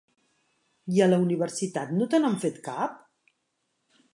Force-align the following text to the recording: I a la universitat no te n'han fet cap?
I 0.95 1.03
a 1.05 1.09
la 1.11 1.19
universitat 1.25 1.91
no 1.99 2.07
te 2.15 2.23
n'han 2.25 2.41
fet 2.45 2.59
cap? 2.71 2.97